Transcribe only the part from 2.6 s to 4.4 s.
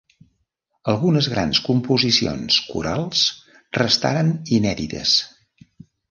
corals restaren